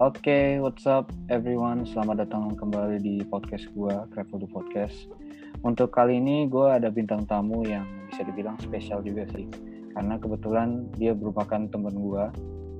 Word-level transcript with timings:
Oke, 0.00 0.16
okay, 0.24 0.46
what's 0.56 0.88
up 0.88 1.12
everyone? 1.28 1.84
Selamat 1.84 2.24
datang 2.24 2.56
kembali 2.56 3.04
di 3.04 3.20
podcast 3.20 3.68
gue, 3.76 3.92
Travel 4.16 4.40
to 4.40 4.48
Podcast. 4.48 4.96
Untuk 5.60 5.92
kali 5.92 6.16
ini 6.16 6.48
gue 6.48 6.72
ada 6.72 6.88
bintang 6.88 7.28
tamu 7.28 7.60
yang 7.68 7.84
bisa 8.08 8.24
dibilang 8.24 8.56
spesial 8.64 9.04
juga 9.04 9.28
sih. 9.36 9.44
Karena 9.92 10.16
kebetulan 10.16 10.88
dia 10.96 11.12
merupakan 11.12 11.68
temen 11.68 11.92
gue 12.00 12.24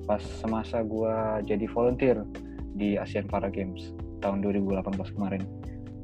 pas 0.09 0.23
semasa 0.41 0.81
gue 0.81 1.45
jadi 1.45 1.69
volunteer 1.69 2.25
di 2.73 2.97
Asian 2.97 3.29
Para 3.29 3.53
Games 3.53 3.93
tahun 4.25 4.41
2018 4.41 4.81
kemarin. 5.13 5.45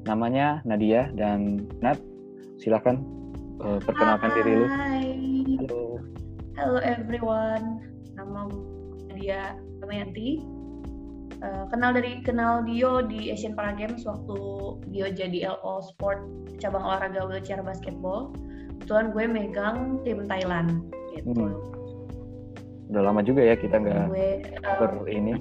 Namanya 0.04 0.60
Nadia 0.68 1.08
dan 1.16 1.64
Nat, 1.80 1.96
silahkan 2.60 3.00
uh, 3.64 3.80
perkenalkan 3.80 4.36
Hai. 4.36 4.36
diri 4.36 4.52
lu. 4.52 4.66
Halo. 5.64 5.82
Halo 6.60 6.76
everyone. 6.84 7.80
Nama 8.12 8.52
Nadia 9.08 9.56
Damayanti 9.80 10.55
uh, 11.42 11.64
kenal 11.68 11.90
dari 11.92 12.20
kenal 12.24 12.64
Dio 12.64 13.04
di 13.04 13.32
Asian 13.32 13.52
Para 13.52 13.74
Games 13.76 14.06
waktu 14.06 14.36
Dio 14.92 15.06
jadi 15.12 15.52
LO 15.52 15.84
Sport 15.84 16.20
cabang 16.62 16.84
olahraga 16.84 17.26
wheelchair 17.26 17.60
basketball. 17.60 18.32
Kebetulan 18.80 19.06
gue 19.12 19.24
megang 19.26 19.78
tim 20.06 20.24
Thailand 20.28 20.88
gitu. 21.12 21.32
Hmm. 21.32 21.54
Udah 22.92 23.02
lama 23.02 23.20
juga 23.24 23.42
ya 23.42 23.58
kita 23.58 23.82
nggak 23.82 24.06
gue 24.08 24.28
uh, 24.62 24.76
ber 24.78 24.92
ini. 25.10 25.34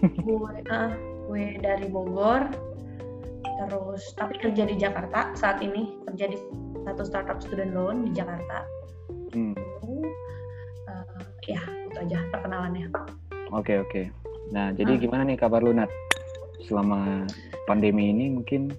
Gue 0.24 0.48
uh, 0.72 0.96
gue 1.28 1.60
dari 1.60 1.84
Bogor 1.92 2.48
terus 3.68 4.00
tapi 4.16 4.40
kerja 4.40 4.64
di 4.64 4.80
Jakarta 4.80 5.36
saat 5.36 5.60
ini 5.60 5.92
kerja 6.08 6.32
di 6.32 6.40
satu 6.88 7.04
startup 7.04 7.44
student 7.44 7.76
loan 7.76 8.08
di 8.08 8.16
Jakarta. 8.16 8.64
Hmm. 9.36 9.52
Uh, 10.88 11.20
ya 11.44 11.60
itu 11.60 11.96
aja 12.00 12.18
perkenalannya. 12.32 12.88
Oke 13.52 13.76
okay, 13.76 13.76
oke. 13.76 13.90
Okay. 13.92 14.04
Nah, 14.50 14.74
jadi 14.74 14.98
hmm. 14.98 15.02
gimana 15.06 15.22
nih 15.26 15.38
kabar 15.38 15.62
lu 15.62 15.70
Nat? 15.74 15.90
Selama 16.66 17.26
pandemi 17.66 18.10
ini 18.10 18.30
mungkin 18.30 18.74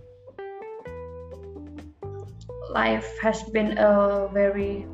life 2.71 3.07
has 3.19 3.43
been 3.51 3.75
a 3.75 4.27
very 4.31 4.87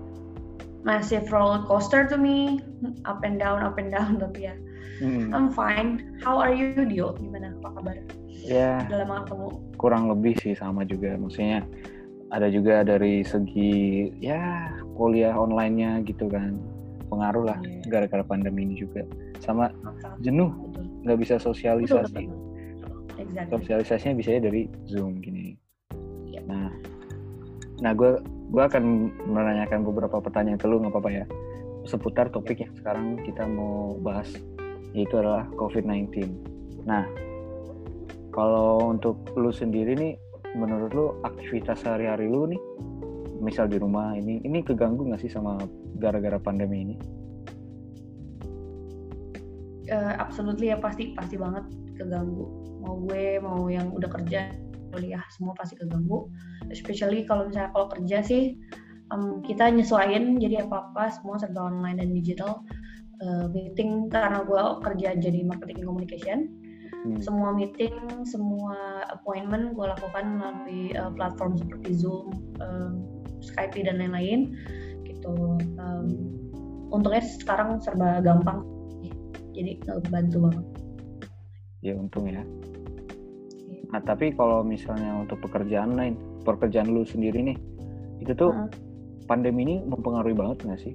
massive 0.81 1.29
roller 1.29 1.61
coaster 1.65 2.05
to 2.09 2.17
me, 2.17 2.61
up 3.05 3.21
and 3.21 3.37
down, 3.37 3.61
up 3.61 3.77
and 3.77 3.93
down 3.93 4.17
tapi 4.23 4.49
ya. 4.49 4.55
Hmm. 4.97 5.29
I'm 5.29 5.53
fine. 5.53 6.17
How 6.25 6.41
are 6.41 6.49
you, 6.49 6.73
Dio? 6.73 7.13
Gimana? 7.21 7.53
Apa 7.61 7.77
kabar? 7.77 8.01
Ya. 8.33 8.81
Udah 8.89 9.05
lama 9.05 9.15
ketemu. 9.25 9.47
Kurang 9.77 10.03
lebih 10.09 10.33
sih 10.41 10.57
sama 10.57 10.81
juga. 10.89 11.13
Maksudnya 11.21 11.61
ada 12.33 12.49
juga 12.49 12.81
dari 12.81 13.21
segi 13.21 14.09
ya 14.19 14.73
kuliah 14.97 15.31
online-nya 15.37 16.03
gitu 16.03 16.27
kan 16.27 16.59
pengaruh 17.07 17.43
lah 17.47 17.57
yeah. 17.63 17.83
gara-gara 17.87 18.23
pandemi 18.23 18.67
ini 18.67 18.75
juga. 18.79 19.03
Sama 19.43 19.71
jenuh 20.21 20.51
nggak 21.03 21.19
bisa 21.19 21.35
sosialisasi. 21.39 22.27
Exactly. 23.17 23.49
sosialisasinya 23.49 24.13
bisa 24.13 24.37
dari 24.37 24.69
zoom 24.85 25.17
gini. 25.23 25.57
Yeah. 26.29 26.45
nah 26.45 26.69
nah 27.81 27.91
gue 27.97 28.21
gue 28.53 28.63
akan 28.63 29.09
menanyakan 29.25 29.81
beberapa 29.83 30.21
pertanyaan 30.21 30.61
ke 30.61 30.69
lu 30.69 30.79
nggak 30.83 30.93
apa-apa 30.93 31.11
ya. 31.11 31.25
Seputar 31.87 32.27
topik 32.29 32.61
yang 32.61 32.75
sekarang 32.75 33.17
kita 33.23 33.47
mau 33.47 33.95
bahas 34.03 34.27
yaitu 34.97 35.19
adalah 35.19 35.45
COVID-19 35.61 36.09
nah 36.87 37.03
kalau 38.31 38.93
untuk 38.93 39.21
lu 39.37 39.53
sendiri 39.53 39.97
nih 39.97 40.13
menurut 40.55 40.91
lu 40.93 41.05
aktivitas 41.21 41.83
sehari-hari 41.83 42.25
lu 42.25 42.49
nih 42.49 42.61
misal 43.37 43.69
di 43.69 43.77
rumah 43.77 44.17
ini 44.17 44.41
ini 44.41 44.65
keganggu 44.65 45.05
nggak 45.05 45.21
sih 45.21 45.29
sama 45.29 45.61
gara-gara 45.97 46.37
pandemi 46.37 46.85
ini? 46.85 46.97
Uh, 49.87 50.13
absolutely 50.19 50.67
ya 50.67 50.77
pasti 50.79 51.15
pasti 51.15 51.39
banget 51.39 51.63
keganggu. 51.95 52.45
Mau 52.83 52.99
gue 53.07 53.39
mau 53.39 53.71
yang 53.71 53.91
udah 53.95 54.11
kerja 54.11 54.51
kuliah 54.91 55.23
semua 55.31 55.55
pasti 55.55 55.79
keganggu. 55.79 56.27
Especially 56.67 57.23
kalau 57.23 57.47
misalnya 57.47 57.71
kalau 57.71 57.87
kerja 57.95 58.19
sih 58.23 58.59
um, 59.15 59.39
kita 59.43 59.71
nyesuaiin 59.71 60.39
jadi 60.43 60.67
apa 60.67 60.91
apa 60.91 61.15
semua 61.15 61.39
serba 61.39 61.71
online 61.71 62.03
dan 62.03 62.11
digital. 62.11 62.63
Uh, 63.17 63.49
meeting 63.49 64.13
karena 64.13 64.45
gue 64.45 64.63
kerja 64.85 65.17
jadi 65.17 65.41
marketing 65.41 65.81
communication. 65.81 66.53
Hmm. 67.07 67.17
Semua 67.17 67.49
meeting, 67.55 67.95
semua 68.27 69.07
appointment 69.09 69.73
gue 69.73 69.85
lakukan 69.89 70.37
melalui 70.37 70.93
uh, 70.93 71.09
platform 71.15 71.57
seperti 71.57 71.97
Zoom, 71.97 72.29
Skype 73.41 73.79
dan 73.81 74.03
lain-lain 74.03 74.53
gitu. 75.27 75.59
Um, 75.79 76.05
untungnya 76.91 77.23
sekarang 77.23 77.83
serba 77.83 78.23
gampang. 78.23 78.63
Jadi 79.51 79.81
bantu 80.07 80.47
banget. 80.47 80.65
Ya 81.83 81.93
untung 81.97 82.29
ya. 82.29 82.43
Nah 83.91 84.01
tapi 84.03 84.35
kalau 84.35 84.61
misalnya 84.61 85.17
untuk 85.17 85.41
pekerjaan 85.43 85.97
lain 85.97 86.15
pekerjaan 86.43 86.91
lu 86.91 87.03
sendiri 87.03 87.43
nih 87.53 87.57
itu 88.23 88.31
tuh 88.33 88.53
uh. 88.53 88.69
pandemi 89.27 89.67
ini 89.67 89.75
mempengaruhi 89.83 90.37
banget 90.37 90.57
nggak 90.63 90.81
sih? 90.81 90.93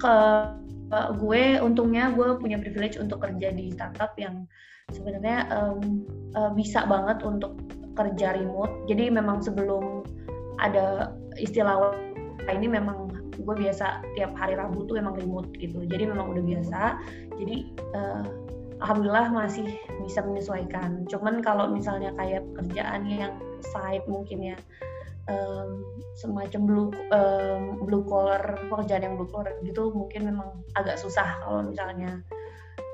Ke 0.00 0.14
gue 1.22 1.62
untungnya 1.62 2.10
gue 2.18 2.34
punya 2.42 2.58
privilege 2.58 2.98
untuk 2.98 3.22
kerja 3.22 3.54
di 3.54 3.70
startup 3.70 4.10
yang 4.18 4.42
sebenarnya 4.90 5.46
um, 5.54 6.02
uh, 6.34 6.50
bisa 6.50 6.82
banget 6.90 7.22
untuk 7.22 7.54
kerja 7.94 8.34
remote. 8.34 8.90
Jadi 8.90 9.06
memang 9.06 9.38
sebelum 9.38 10.02
ada 10.58 11.14
istilah 11.38 11.94
ini 12.48 12.66
memang 12.70 13.12
gue 13.36 13.54
biasa 13.56 14.04
tiap 14.16 14.32
hari 14.36 14.56
Rabu 14.56 14.88
tuh 14.88 15.00
emang 15.00 15.16
remote 15.16 15.50
gitu. 15.60 15.84
Jadi 15.84 16.08
memang 16.08 16.32
udah 16.32 16.44
biasa. 16.44 16.80
Jadi 17.36 17.56
uh, 17.96 18.24
alhamdulillah 18.80 19.32
masih 19.32 19.68
bisa 20.00 20.24
menyesuaikan. 20.24 21.04
Cuman 21.08 21.44
kalau 21.44 21.68
misalnya 21.68 22.12
kayak 22.16 22.44
kerjaan 22.56 23.04
yang 23.08 23.34
side 23.60 24.04
mungkin 24.08 24.54
ya 24.54 24.56
um, 25.28 25.84
semacam 26.16 26.60
blue 26.64 26.90
um, 27.12 27.62
blue 27.84 28.04
collar 28.04 28.40
pekerjaan 28.68 29.04
yang 29.04 29.14
blue 29.20 29.28
collar 29.28 29.52
gitu 29.64 29.92
mungkin 29.92 30.32
memang 30.32 30.48
agak 30.76 30.96
susah 30.96 31.40
kalau 31.44 31.68
misalnya 31.68 32.20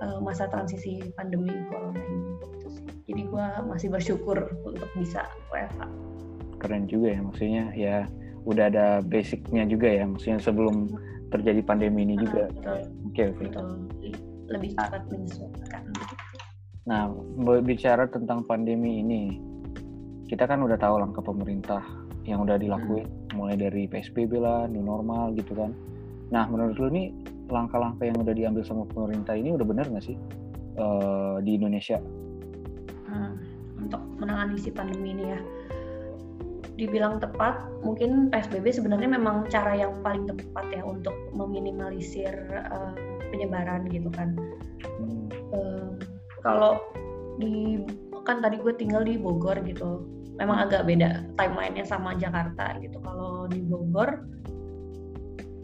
uh, 0.03 0.19
masa 0.21 0.51
transisi 0.51 1.01
pandemi 1.15 1.53
corona 1.71 1.99
ini 1.99 2.29
gitu 2.43 2.69
sih. 2.71 2.87
jadi 3.07 3.23
gue 3.31 3.47
masih 3.71 3.89
bersyukur 3.91 4.39
untuk 4.67 4.91
bisa 4.99 5.27
WFH. 5.51 5.87
Keren 6.57 6.85
juga 6.89 7.15
ya 7.15 7.21
maksudnya 7.21 7.65
ya 7.77 7.97
udah 8.47 8.65
ada 8.71 8.87
basicnya 9.03 9.67
juga 9.67 9.91
ya 9.91 10.07
maksudnya 10.07 10.39
sebelum 10.39 10.95
terjadi 11.35 11.61
pandemi 11.67 12.07
ini 12.07 12.15
juga. 12.17 12.47
oke 12.55 12.71
oke. 13.11 13.13
Okay, 13.13 13.27
okay. 13.51 14.13
lebih 14.47 14.71
ah. 14.79 14.87
cepat 14.87 15.03
menyesuaikan 15.11 15.83
nah 16.87 17.11
bicara 17.67 18.07
tentang 18.07 18.47
pandemi 18.47 19.03
ini 19.03 19.43
kita 20.31 20.47
kan 20.47 20.63
udah 20.63 20.79
tahu 20.79 21.03
langkah 21.03 21.23
pemerintah 21.23 21.83
yang 22.27 22.43
udah 22.43 22.59
dilakuin 22.59 23.07
hmm. 23.07 23.39
mulai 23.39 23.55
dari 23.55 23.87
psbb 23.87 24.43
lah 24.43 24.67
new 24.67 24.83
normal 24.83 25.31
gitu 25.39 25.55
kan. 25.55 25.71
Nah 26.35 26.51
menurut 26.51 26.75
lu 26.83 26.91
nih 26.91 27.15
langkah-langkah 27.47 28.03
yang 28.03 28.19
udah 28.19 28.35
diambil 28.35 28.63
sama 28.67 28.83
pemerintah 28.91 29.39
ini 29.39 29.55
udah 29.55 29.67
benar 29.67 29.87
nggak 29.87 30.03
sih 30.03 30.19
uh, 30.79 31.39
di 31.39 31.55
Indonesia? 31.55 32.03
Hmm, 33.07 33.39
untuk 33.79 34.03
menangani 34.19 34.59
si 34.59 34.75
pandemi 34.75 35.15
ini 35.15 35.31
ya 35.31 35.41
dibilang 36.77 37.19
tepat, 37.19 37.57
mungkin 37.81 38.29
PSBB 38.29 38.69
sebenarnya 38.69 39.09
memang 39.09 39.49
cara 39.49 39.73
yang 39.73 39.97
paling 40.05 40.29
tepat 40.29 40.65
ya 40.73 40.85
untuk 40.85 41.17
meminimalisir 41.33 42.33
uh, 42.53 42.93
penyebaran 43.33 43.89
gitu 43.89 44.13
kan. 44.13 44.37
Hmm. 45.01 45.27
Uh, 45.53 45.91
kalau 46.45 46.77
di 47.41 47.81
kan 48.29 48.45
tadi 48.45 48.61
gue 48.61 48.75
tinggal 48.77 49.03
di 49.07 49.17
Bogor 49.17 49.57
gitu, 49.65 50.05
memang 50.37 50.69
agak 50.69 50.85
beda 50.85 51.25
timelinenya 51.41 51.89
sama 51.89 52.13
Jakarta 52.19 52.77
gitu. 52.85 53.01
Kalau 53.01 53.49
di 53.49 53.65
Bogor 53.65 54.27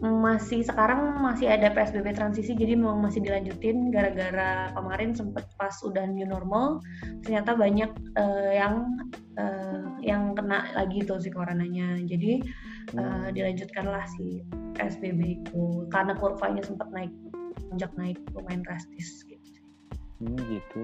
masih 0.03 0.67
sekarang 0.67 1.23
masih 1.23 1.47
ada 1.47 1.71
PSBB 1.71 2.11
transisi 2.11 2.51
jadi 2.51 2.75
memang 2.75 2.99
masih 2.99 3.23
dilanjutin. 3.23 3.87
Gara-gara 3.87 4.67
kemarin 4.75 5.15
sempet 5.15 5.47
pas 5.55 5.71
udah 5.79 6.03
new 6.11 6.27
normal 6.27 6.83
ternyata 7.23 7.55
banyak 7.55 7.87
uh, 8.19 8.51
yang 8.51 8.83
uh, 9.39 9.95
yang 10.03 10.35
kena 10.35 10.67
lagi 10.75 11.07
tuh 11.07 11.23
si 11.23 11.31
coronanya. 11.31 11.95
Jadi 12.03 12.43
uh, 12.99 13.31
dilanjutkanlah 13.31 14.03
si 14.19 14.43
PSBB 14.75 15.39
itu 15.39 15.87
karena 15.87 16.11
kurvanya 16.19 16.59
sempat 16.67 16.91
naik 16.91 17.11
lonjak 17.71 17.95
naik 17.95 18.19
lumayan 18.35 18.59
drastis 18.67 19.23
gitu. 19.23 19.39
Hmm, 20.19 20.35
gitu. 20.51 20.83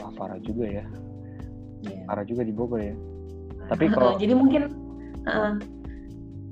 Wah 0.00 0.12
parah 0.16 0.40
juga 0.40 0.64
ya. 0.64 0.86
Yeah. 1.84 2.08
parah 2.08 2.24
juga 2.24 2.40
di 2.40 2.56
Bogor 2.56 2.80
ya. 2.80 2.96
Tapi 3.68 3.84
kalau 3.94 4.16
jadi 4.16 4.32
mungkin 4.32 4.72
uh, 5.28 5.60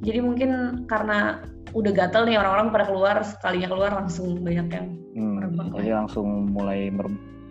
jadi 0.05 0.21
mungkin 0.21 0.51
karena 0.85 1.43
udah 1.75 1.93
gatel 1.97 2.29
nih 2.29 2.39
orang-orang 2.39 2.71
pada 2.71 2.85
keluar 2.87 3.17
sekalinya 3.25 3.69
keluar 3.73 3.91
langsung 3.91 4.39
banyak 4.45 4.69
yang 4.71 4.87
hmm, 5.17 5.75
jadi 5.75 5.91
langsung 6.05 6.53
mulai 6.55 6.93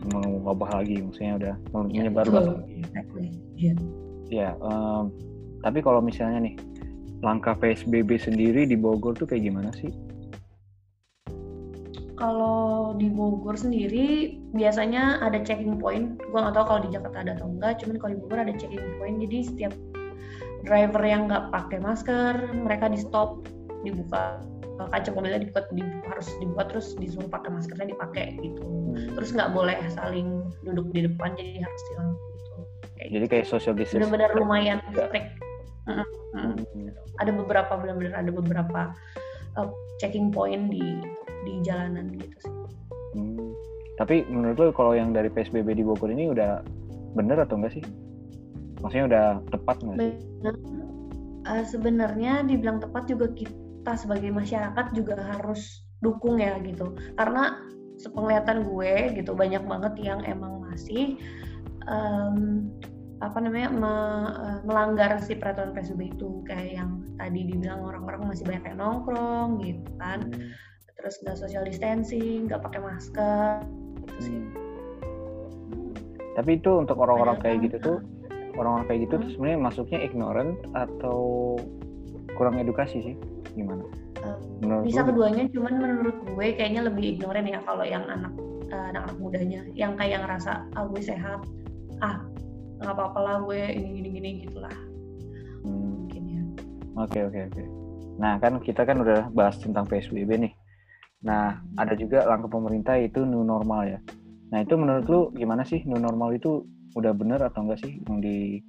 mengubah 0.07 0.79
lagi 0.79 1.03
maksudnya 1.03 1.33
udah 1.35 1.55
ya, 1.91 1.99
menyebar 2.05 2.25
lagi 2.29 2.79
exactly. 2.79 3.27
yeah. 3.59 3.75
ya 4.31 4.49
um, 4.63 5.11
tapi 5.65 5.83
kalau 5.83 5.99
misalnya 5.99 6.47
nih 6.47 6.55
langkah 7.23 7.55
PSBB 7.57 8.15
sendiri 8.15 8.63
di 8.63 8.79
Bogor 8.79 9.15
tuh 9.15 9.27
kayak 9.27 9.49
gimana 9.51 9.71
sih 9.75 9.91
kalau 12.13 12.95
di 12.95 13.11
Bogor 13.11 13.59
sendiri 13.59 14.39
biasanya 14.55 15.19
ada 15.19 15.43
checking 15.43 15.75
point. 15.75 16.15
Gua 16.31 16.47
nggak 16.47 16.55
tahu 16.55 16.65
kalau 16.71 16.81
di 16.87 16.89
Jakarta 16.95 17.17
ada 17.19 17.35
atau 17.35 17.51
enggak. 17.51 17.83
Cuman 17.83 17.95
kalau 17.99 18.11
di 18.15 18.19
Bogor 18.23 18.39
ada 18.47 18.53
checking 18.55 18.85
point. 18.95 19.17
Jadi 19.19 19.37
setiap 19.43 19.73
driver 20.63 21.03
yang 21.03 21.27
nggak 21.27 21.51
pakai 21.51 21.79
masker, 21.83 22.55
mereka 22.55 22.87
di 22.87 22.99
stop, 22.99 23.43
dibuka 23.83 24.39
kaca 24.89 25.09
mobilnya 25.13 25.39
dibuka, 25.39 25.69
dibuka 25.71 26.05
harus 26.09 26.27
dibuka 26.41 26.63
terus 26.67 26.87
disuruh 26.97 27.29
pakai 27.29 27.49
maskernya 27.53 27.93
dipakai 27.93 28.35
gitu. 28.41 28.63
Hmm. 28.65 29.13
Terus 29.15 29.29
nggak 29.31 29.49
boleh 29.53 29.77
saling 29.93 30.49
duduk 30.65 30.89
di 30.91 31.05
depan, 31.05 31.37
jadi 31.37 31.61
harus 31.61 31.81
hilang 31.93 32.09
gitu. 32.17 32.53
Kayak 32.97 33.09
jadi 33.09 33.25
kayak 33.29 33.45
social 33.47 33.73
distancing. 33.77 34.09
Benar-benar 34.09 34.31
lumayan 34.35 34.79
strict. 34.91 35.29
Hmm. 35.87 36.05
Hmm. 36.33 36.55
Ada 37.21 37.31
beberapa 37.35 37.73
benar-benar 37.77 38.13
ada 38.17 38.31
beberapa 38.33 38.81
uh, 39.59 39.69
checking 40.01 40.33
point 40.33 40.71
di 40.71 40.99
di 41.43 41.53
jalanan 41.61 42.15
gitu 42.17 42.37
sih. 42.41 42.53
Hmm. 43.13 43.51
Tapi 44.01 44.25
menurut 44.25 44.57
lo 44.57 44.65
kalau 44.73 44.97
yang 44.97 45.13
dari 45.13 45.29
PSBB 45.29 45.77
di 45.77 45.83
Bogor 45.85 46.09
ini 46.09 46.33
udah 46.33 46.65
bener 47.13 47.37
atau 47.37 47.61
enggak 47.61 47.77
sih? 47.77 47.85
Maksudnya 48.83 49.05
udah 49.07 49.27
tepat 49.49 49.77
nggak 49.81 49.97
sih? 49.97 50.13
Uh, 51.43 51.63
sebenarnya 51.67 52.43
dibilang 52.47 52.79
tepat 52.79 53.07
juga 53.07 53.31
kita 53.35 53.99
sebagai 53.99 54.31
masyarakat 54.31 54.95
juga 54.95 55.19
harus 55.19 55.83
dukung 56.03 56.39
ya 56.39 56.59
gitu. 56.63 56.95
Karena 57.15 57.63
sepenglihatan 57.99 58.67
gue 58.67 59.15
gitu 59.15 59.31
banyak 59.31 59.63
banget 59.63 59.93
yang 60.01 60.19
emang 60.27 60.63
masih 60.67 61.15
um, 61.87 62.67
apa 63.23 63.39
namanya 63.39 63.69
me, 63.71 63.93
uh, 64.35 64.59
melanggar 64.67 65.15
si 65.23 65.39
peraturan 65.39 65.71
PSBB 65.71 66.11
itu 66.11 66.43
kayak 66.43 66.83
yang 66.83 66.99
tadi 67.15 67.47
dibilang 67.47 67.79
orang-orang 67.79 68.27
masih 68.27 68.43
banyak 68.43 68.67
yang 68.67 68.79
nongkrong 68.83 69.63
gitu 69.63 69.91
kan 69.95 70.27
terus 70.99 71.19
nggak 71.23 71.39
social 71.39 71.63
distancing 71.63 72.51
nggak 72.51 72.59
pakai 72.59 72.83
masker 72.83 73.63
gitu 74.03 74.19
sih 74.19 74.39
hmm. 74.43 75.95
tapi 76.35 76.59
itu 76.59 76.71
untuk 76.83 76.99
orang-orang 76.99 77.39
kayak 77.39 77.63
gitu 77.71 77.77
tuh 77.79 77.97
orang-orang 78.57 78.85
kayak 78.89 78.99
gitu 79.09 79.15
hmm. 79.17 79.29
sebenarnya 79.35 79.59
masuknya 79.59 79.99
ignorant 80.05 80.57
atau 80.73 81.19
kurang 82.37 82.57
edukasi 82.57 83.01
sih 83.01 83.15
gimana 83.53 83.85
menurut 84.63 84.85
bisa 84.87 85.01
lu? 85.03 85.07
keduanya 85.11 85.43
cuman 85.51 85.73
menurut 85.77 86.17
gue 86.23 86.47
kayaknya 86.55 86.81
lebih 86.87 87.05
ignorant 87.17 87.47
ya 87.47 87.59
kalau 87.67 87.85
yang 87.85 88.03
anak 88.07 88.33
uh, 88.71 88.85
anak-anak 88.93 89.17
mudanya 89.19 89.61
yang 89.75 89.93
kayak 89.99 90.23
ngerasa 90.23 90.63
ah 90.73 90.83
gue 90.87 91.01
sehat 91.03 91.39
ah 91.99 92.17
nggak 92.81 92.93
apa-apa 92.93 93.19
lah 93.19 93.35
gue 93.45 93.61
ini 93.75 93.87
gini 93.99 94.09
gini 94.19 94.29
gitulah 94.47 94.75
hmm. 95.67 96.07
mungkin 96.07 96.23
ya 96.25 96.41
oke 96.97 97.19
oke 97.29 97.39
oke 97.51 97.63
nah 98.17 98.37
kan 98.39 98.61
kita 98.61 98.81
kan 98.85 99.01
udah 99.01 99.29
bahas 99.33 99.57
tentang 99.59 99.85
psbb 99.85 100.29
nih 100.39 100.53
nah 101.23 101.59
hmm. 101.59 101.81
ada 101.81 101.93
juga 101.95 102.25
langkah 102.27 102.51
pemerintah 102.51 102.95
itu 102.99 103.23
new 103.23 103.43
normal 103.43 103.87
ya 103.87 103.99
nah 104.49 104.61
itu 104.61 104.73
menurut 104.77 105.05
lu 105.09 105.21
gimana 105.33 105.65
sih 105.65 105.81
new 105.83 105.97
normal 105.97 106.31
itu 106.35 106.63
udah 106.93 107.11
bener 107.13 107.39
atau 107.41 107.65
enggak 107.65 107.81
sih 107.81 107.99
yang 108.05 108.21
di 108.21 108.61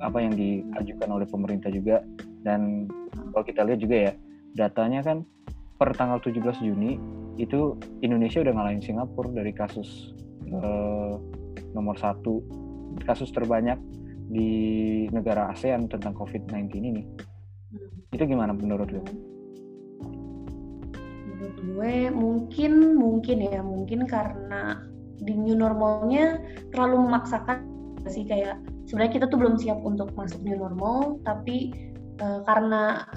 apa 0.00 0.18
yang 0.20 0.36
diajukan 0.36 1.08
oleh 1.08 1.24
pemerintah 1.24 1.72
juga 1.72 2.04
dan 2.44 2.84
kalau 3.32 3.44
kita 3.46 3.64
lihat 3.64 3.80
juga 3.80 3.96
ya 4.10 4.12
datanya 4.54 5.00
kan 5.00 5.24
per 5.80 5.96
tanggal 5.96 6.20
17 6.20 6.60
Juni 6.60 7.00
itu 7.40 7.74
Indonesia 8.04 8.44
udah 8.44 8.54
ngalahin 8.54 8.84
Singapura 8.84 9.32
dari 9.32 9.50
kasus 9.50 10.14
eh, 10.46 11.14
nomor 11.74 11.98
satu 11.98 12.44
kasus 13.02 13.34
terbanyak 13.34 13.80
di 14.30 14.50
negara 15.10 15.50
ASEAN 15.50 15.90
tentang 15.90 16.14
COVID-19 16.14 16.70
ini. 16.78 17.02
Hmm. 17.74 18.14
Itu 18.14 18.24
gimana 18.24 18.54
menurut 18.54 18.88
lo? 18.94 19.02
Menurut 21.26 21.56
gue 21.58 21.94
mungkin 22.14 22.72
mungkin 22.96 23.38
ya 23.42 23.60
mungkin 23.60 24.06
karena 24.06 24.78
di 25.22 25.34
new 25.34 25.54
normalnya 25.54 26.42
terlalu 26.74 27.06
memaksakan 27.06 27.62
sih 28.10 28.26
kayak 28.28 28.60
sebenarnya 28.88 29.22
kita 29.22 29.26
tuh 29.30 29.38
belum 29.40 29.56
siap 29.56 29.80
untuk 29.80 30.12
masuk 30.18 30.40
new 30.44 30.58
normal 30.58 31.16
tapi 31.24 31.72
uh, 32.20 32.44
karena 32.44 33.08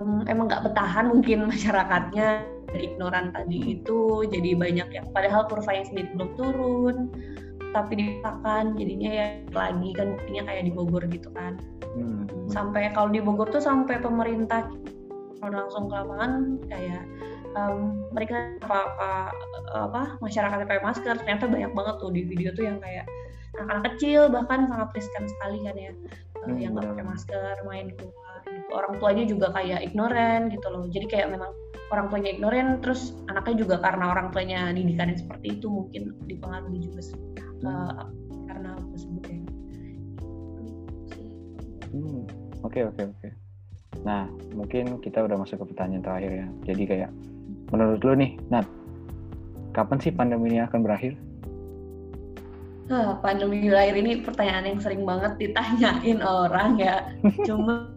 um, 0.00 0.24
emang 0.30 0.48
nggak 0.48 0.64
bertahan 0.70 1.10
mungkin 1.10 1.44
masyarakatnya 1.50 2.46
ignoran 2.74 3.30
tadi 3.30 3.78
itu 3.78 4.26
jadi 4.26 4.58
banyak 4.58 4.88
yang 4.90 5.06
padahal 5.14 5.46
kurvanya 5.46 5.86
sendiri 5.86 6.10
belum 6.18 6.30
turun 6.34 6.96
tapi 7.74 7.98
dipaksakan 7.98 8.78
jadinya 8.78 9.10
ya 9.10 9.26
lagi 9.50 9.90
kan 9.98 10.14
buktinya 10.14 10.42
kayak 10.46 10.62
di 10.70 10.72
Bogor 10.74 11.02
gitu 11.10 11.30
kan 11.34 11.58
hmm. 11.98 12.50
sampai 12.50 12.90
kalau 12.94 13.10
di 13.10 13.18
Bogor 13.22 13.50
tuh 13.50 13.62
sampai 13.62 13.98
pemerintah 13.98 14.70
langsung 15.44 15.92
ke 15.92 15.94
lapangan 15.94 16.56
kayak 16.72 17.04
um, 17.54 18.06
mereka 18.12 18.58
apa, 18.62 18.78
apa 18.94 19.10
apa 19.74 20.02
masyarakat 20.20 20.56
pakai 20.66 20.82
masker 20.84 21.14
ternyata 21.22 21.50
banyak 21.50 21.72
banget 21.72 21.94
tuh 21.98 22.10
di 22.12 22.22
video 22.26 22.50
tuh 22.54 22.64
yang 22.68 22.78
kayak 22.78 23.06
anak-anak 23.54 23.94
kecil 23.94 24.26
bahkan 24.30 24.66
sangat 24.66 24.88
riskan 24.98 25.24
sekali 25.30 25.58
kan 25.62 25.76
ya 25.78 25.92
hmm, 26.44 26.58
yang 26.58 26.70
nggak 26.74 26.90
pakai 26.94 27.06
masker 27.06 27.54
main 27.64 27.88
keluar 27.94 28.38
gitu. 28.44 28.68
orang 28.74 28.94
tuanya 28.98 29.24
juga 29.24 29.46
kayak 29.54 29.80
ignoran 29.86 30.52
gitu 30.52 30.66
loh. 30.68 30.84
Jadi 30.90 31.06
kayak 31.08 31.28
memang 31.32 31.50
orang 31.92 32.06
tuanya 32.10 32.30
ignoran 32.34 32.66
terus 32.82 33.14
anaknya 33.30 33.54
juga 33.64 33.76
karena 33.80 34.04
orang 34.10 34.28
tuanya 34.34 34.72
didikannya 34.74 35.16
seperti 35.20 35.60
itu 35.60 35.66
mungkin 35.70 36.02
dipengaruhi 36.26 36.78
juga 36.82 37.00
uh, 37.64 38.08
karena 38.50 38.70
tersebut 38.92 39.22
ya. 39.30 39.40
Hmm, 41.94 42.22
oke 42.66 42.80
oke 42.90 43.02
oke. 43.14 43.28
Nah 44.02 44.26
mungkin 44.52 44.98
kita 44.98 45.22
udah 45.22 45.36
masuk 45.38 45.62
ke 45.62 45.66
pertanyaan 45.70 46.02
terakhir 46.02 46.32
ya. 46.34 46.46
Jadi 46.66 46.82
kayak 46.84 47.10
menurut 47.72 48.00
lo 48.04 48.12
nih 48.16 48.36
Nat 48.52 48.66
kapan 49.74 49.98
sih 49.98 50.14
pandemi 50.14 50.54
ini 50.54 50.62
akan 50.62 50.80
berakhir? 50.86 51.18
Huh, 52.86 53.18
pandemi 53.20 53.66
berakhir 53.66 53.96
ini 53.98 54.22
pertanyaan 54.22 54.76
yang 54.76 54.80
sering 54.80 55.02
banget 55.02 55.34
ditanyain 55.40 56.22
orang 56.22 56.78
ya. 56.78 57.10
Cuma 57.48 57.90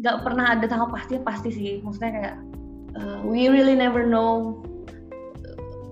nggak 0.00 0.18
pernah 0.22 0.54
ada 0.54 0.66
tanggal 0.68 0.92
pasti 0.92 1.16
pasti 1.24 1.50
sih. 1.50 1.70
Maksudnya 1.80 2.12
kayak 2.12 2.36
uh, 3.00 3.18
we 3.24 3.48
really 3.48 3.74
never 3.74 4.04
know 4.04 4.60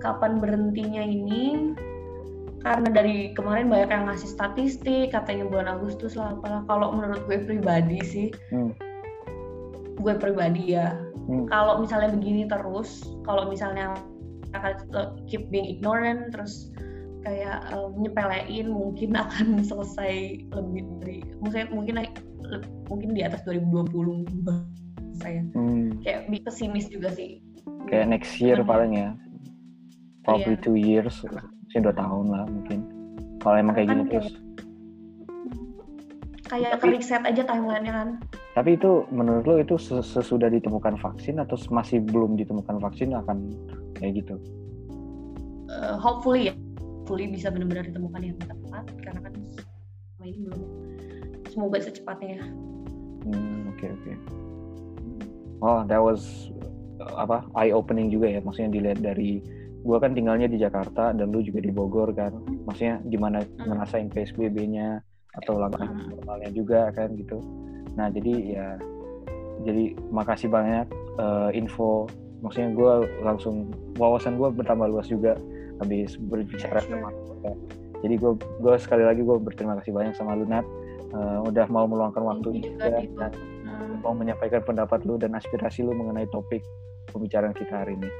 kapan 0.05 0.39
berhentinya 0.39 1.03
ini. 1.03 1.73
Karena 2.59 2.91
dari 2.91 3.33
kemarin 3.39 3.71
banyak 3.71 3.87
yang 3.87 4.05
ngasih 4.11 4.35
statistik 4.35 5.15
katanya 5.15 5.47
bulan 5.47 5.79
Agustus 5.79 6.19
lah 6.19 6.35
apalah. 6.35 6.67
Kalau 6.67 6.91
menurut 6.91 7.23
gue 7.31 7.39
pribadi 7.39 8.03
sih 8.03 8.29
hmm. 8.51 8.75
gue 9.99 10.15
pribadi 10.19 10.75
ya 10.75 10.95
hmm. 11.29 11.47
kalau 11.53 11.79
misalnya 11.79 12.11
begini 12.11 12.49
terus 12.49 13.05
kalau 13.23 13.47
misalnya 13.47 13.95
akan 14.57 14.73
keep 15.29 15.47
being 15.53 15.69
ignorant 15.69 16.33
terus 16.33 16.73
kayak 17.23 17.61
um, 17.77 17.93
nyepelein 18.01 18.73
mungkin 18.73 19.13
akan 19.25 19.61
selesai 19.63 20.43
lebih 20.49 20.83
dari 21.05 21.19
mungkin 21.45 21.65
mungkin 21.71 21.95
mungkin 22.89 23.11
di 23.13 23.23
atas 23.23 23.45
2020 23.45 24.25
saya 25.19 25.43
hmm. 25.53 26.01
kayak 26.07 26.31
pesimis 26.47 26.89
juga 26.89 27.13
sih 27.13 27.43
kayak 27.91 28.09
next 28.09 28.39
year 28.41 28.57
paling 28.65 28.97
ya 28.97 29.13
probably 30.25 30.57
iya. 30.57 30.63
two 30.65 30.77
years 30.79 31.25
sih 31.69 31.81
dua 31.85 31.93
tahun 31.93 32.33
lah 32.33 32.45
mungkin 32.49 32.79
kalau 33.45 33.57
emang 33.61 33.75
kayak 33.77 33.89
gini 33.93 34.05
terus 34.09 34.33
kayak 36.49 36.81
ke 36.81 36.87
riset 36.89 37.23
aja 37.29 37.43
timelinenya 37.45 37.93
kan 37.93 38.09
tapi 38.59 38.75
itu 38.75 39.07
menurut 39.15 39.47
lo 39.47 39.55
itu 39.63 39.79
sesudah 40.03 40.51
ditemukan 40.51 40.99
vaksin 40.99 41.39
atau 41.39 41.55
masih 41.71 42.03
belum 42.03 42.35
ditemukan 42.35 42.83
vaksin 42.83 43.15
akan 43.15 43.55
kayak 43.95 44.27
gitu 44.27 44.35
uh, 45.71 45.95
hopefully 45.95 46.51
ya 46.51 46.55
hopefully 46.83 47.31
bisa 47.31 47.55
benar-benar 47.55 47.87
ditemukan 47.87 48.19
yang 48.19 48.35
tepat 48.43 48.91
karena 48.99 49.31
kan 49.31 49.33
selama 49.47 50.25
ini 50.27 50.39
belum 50.43 50.63
semoga 51.55 51.79
secepatnya 51.79 52.29
ya 52.35 52.43
oke 52.43 53.31
hmm, 53.31 53.61
oke 53.71 53.79
okay, 53.79 53.91
okay. 53.95 54.17
oh 55.63 55.87
that 55.87 56.03
was 56.03 56.51
apa 57.15 57.47
eye 57.55 57.71
opening 57.71 58.11
juga 58.11 58.27
ya 58.27 58.43
maksudnya 58.43 58.75
dilihat 58.75 58.99
dari 58.99 59.39
gue 59.87 59.99
kan 60.03 60.19
tinggalnya 60.19 60.51
di 60.51 60.59
Jakarta 60.59 61.15
dan 61.15 61.31
lu 61.31 61.47
juga 61.47 61.63
di 61.63 61.71
Bogor 61.71 62.11
kan 62.11 62.35
maksudnya 62.67 62.99
gimana 63.07 63.39
hmm. 63.39 63.71
ngerasain 63.71 64.11
PSBB-nya 64.11 64.99
atau 65.39 65.63
langkah 65.63 65.87
hmm. 65.87 66.11
normalnya 66.19 66.51
juga 66.51 66.91
kan 66.91 67.15
gitu 67.15 67.39
nah 67.99 68.07
jadi 68.09 68.35
ya 68.55 68.69
jadi 69.67 69.99
makasih 70.15 70.47
banyak 70.47 70.87
uh, 71.19 71.51
info 71.51 72.07
maksudnya 72.39 72.71
gue 72.71 72.93
langsung 73.27 73.75
wawasan 73.99 74.39
gue 74.39 74.49
bertambah 74.55 74.87
luas 74.87 75.11
juga 75.11 75.35
habis 75.83 76.15
berbicara 76.15 76.79
sama 76.87 77.11
kita 77.11 77.53
jadi 78.07 78.15
gue 78.15 78.33
gue 78.39 78.75
sekali 78.79 79.03
lagi 79.03 79.27
gue 79.27 79.37
berterima 79.43 79.75
kasih 79.83 79.91
banyak 79.91 80.15
sama 80.15 80.39
Lunat 80.39 80.63
uh, 81.15 81.43
udah 81.47 81.67
mau 81.71 81.87
meluangkan 81.91 82.23
waktu 82.23 82.63
juga, 82.63 83.03
juga 83.03 83.27
dan 83.27 83.33
hmm. 83.67 84.07
mau 84.07 84.15
menyampaikan 84.15 84.63
pendapat 84.63 85.03
lu 85.03 85.19
dan 85.19 85.35
aspirasi 85.35 85.83
lu 85.83 85.95
mengenai 85.95 86.31
topik 86.31 86.63
pembicaraan 87.13 87.57
kita 87.57 87.85
hari 87.85 87.97
ini. 87.97 88.11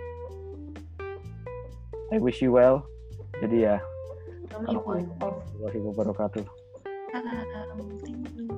I 2.09 2.17
wish 2.17 2.41
you 2.41 2.57
well. 2.57 2.89
Jadi 3.45 3.69
ya. 3.69 3.77
Assalamualaikum 4.49 5.13
warahmatullahi 5.21 5.79
wabarakatuh. 5.93 6.45